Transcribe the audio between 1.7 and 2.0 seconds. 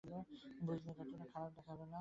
না।